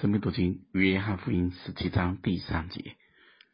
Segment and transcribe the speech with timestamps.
[0.00, 2.96] 生命读经约翰福音十七章第三节，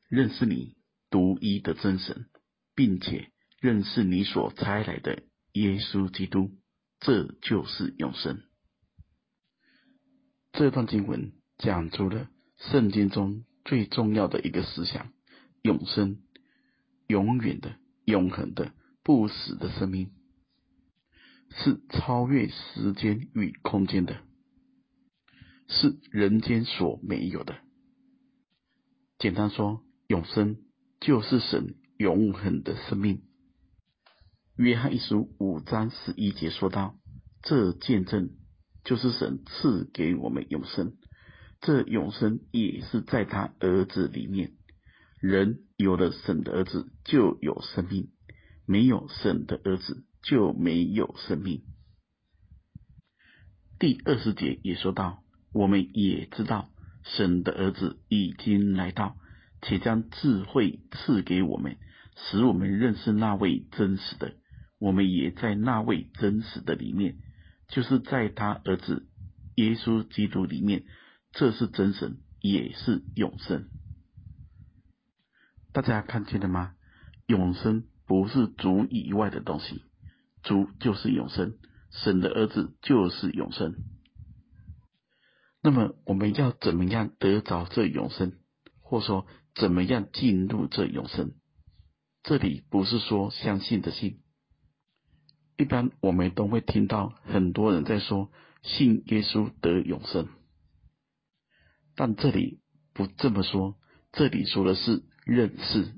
[0.09, 0.75] 认识你
[1.11, 2.31] 独一的真神，
[2.75, 5.23] 并且认识你所差来的
[5.53, 6.51] 耶稣基督，
[6.99, 8.43] 这就是永生。
[10.53, 15.13] 这段经文讲出了圣经中最重要的一个思想：
[15.61, 16.23] 永生，
[17.07, 17.77] 永远的、
[18.07, 18.73] 永恒的、
[19.05, 20.11] 不死的生命，
[21.51, 24.23] 是超越时间与空间的。
[25.71, 27.57] 是人间所没有的。
[29.21, 30.59] 简单说，永生
[31.01, 33.23] 就是神永恒的生命。
[34.57, 36.97] 约翰一书五章十一节说道
[37.43, 38.31] ：“这见证
[38.85, 40.97] 就是神赐给我们永生，
[41.61, 44.55] 这永生也是在他儿子里面。
[45.21, 48.11] 人有了神的儿子就有生命，
[48.67, 51.63] 没有神的儿子就没有生命。”
[53.79, 55.23] 第二十节也说道。
[55.53, 56.71] 我们也知道，
[57.03, 59.17] 神的儿子已经来到，
[59.63, 61.77] 且将智慧赐给我们，
[62.17, 64.35] 使我们认识那位真实的。
[64.79, 67.17] 我们也在那位真实的里面，
[67.69, 69.09] 就是在他儿子
[69.57, 70.85] 耶稣基督里面。
[71.33, 73.69] 这是真神，也是永生。
[75.73, 76.73] 大家看见了吗？
[77.27, 79.83] 永生不是主以外的东西，
[80.43, 81.59] 主就是永生，
[81.93, 83.77] 神的儿子就是永生。
[85.63, 88.33] 那么我们要怎么样得着这永生，
[88.81, 91.35] 或说怎么样进入这永生？
[92.23, 94.21] 这里不是说相信的信。
[95.57, 98.31] 一般我们都会听到很多人在说
[98.63, 100.29] 信耶稣得永生，
[101.95, 102.61] 但这里
[102.95, 103.77] 不这么说，
[104.13, 105.95] 这里说的是认识。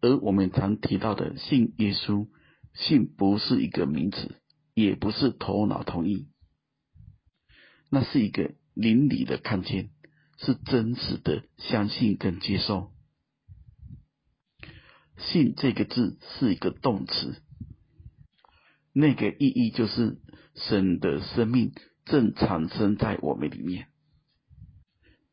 [0.00, 2.28] 而我们常提到的信耶稣，
[2.74, 4.36] 信不是一个名词，
[4.74, 6.28] 也不是头脑同意。
[7.90, 9.90] 那是一个灵里的看见，
[10.38, 12.92] 是真实的相信跟接受。
[15.16, 17.42] 信这个字是一个动词，
[18.92, 20.18] 那个意义就是
[20.54, 21.72] 神的生命
[22.04, 23.88] 正产生在我们里面。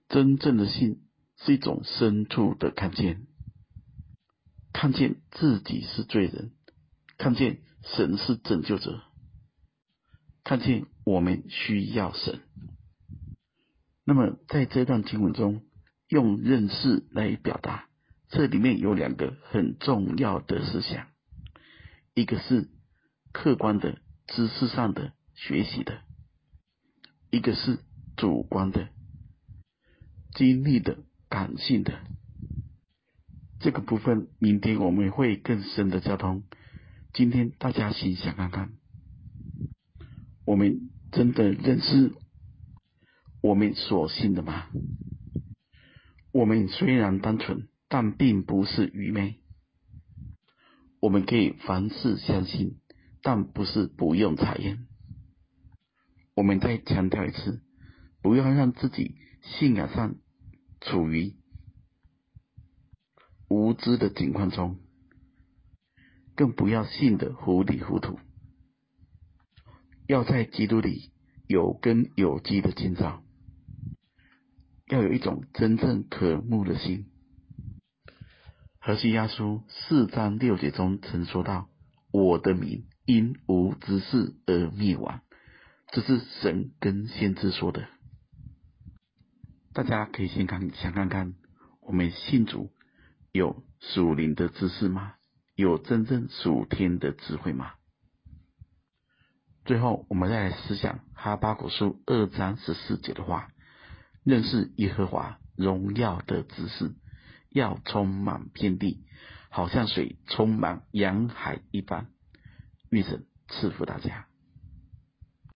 [0.10, 1.02] 真正的信
[1.38, 3.28] 是一种深处的看见，
[4.74, 6.54] 看见自己是罪人，
[7.18, 9.04] 看见神是拯救者。
[10.44, 12.42] 看见我们需要神，
[14.04, 15.62] 那么在这段经文中，
[16.08, 17.88] 用认识来表达，
[18.30, 21.08] 这里面有两个很重要的思想，
[22.16, 22.70] 一个是
[23.32, 26.02] 客观的知识上的学习的，
[27.30, 27.78] 一个是
[28.18, 28.90] 主观的
[30.34, 30.98] 经历的
[31.30, 32.00] 感性的。
[33.60, 36.44] 这个部分明天我们会更深的交通，
[37.14, 38.74] 今天大家先想看看。
[40.46, 42.12] 我们真的认识
[43.42, 44.68] 我们所信的吗？
[46.34, 49.40] 我们虽然单纯，但并不是愚昧。
[51.00, 52.82] 我们可以凡事相信，
[53.22, 54.88] 但不是不用查验。
[56.36, 57.64] 我们再强调一次，
[58.22, 60.16] 不要让自己信仰上
[60.82, 61.38] 处于
[63.48, 64.82] 无知的境况中，
[66.36, 68.20] 更不要信得糊里糊涂。
[70.08, 71.12] 要在基督里
[71.48, 73.24] 有根有基的建造，
[74.88, 77.08] 要有一种真正渴慕的心。
[78.80, 81.70] 何西亚书四章六节中曾说到
[82.14, 85.22] ：“我的民因无知识而灭亡。”
[85.92, 87.88] 这是神跟先知说的。
[89.74, 91.34] 大家可以先看想看看，
[91.82, 92.72] 我们信主
[93.32, 95.16] 有属灵的知识吗？
[95.56, 97.72] 有真正属天的智慧吗？
[99.66, 103.50] 最后，我们再来思想哈巴谷书二章十四节的话：
[104.24, 106.94] 认识耶和华荣耀的知识，
[107.50, 109.04] 要充满遍地，
[109.50, 112.06] 好像水充满洋海一般。
[112.92, 114.28] 愿神赐福大家。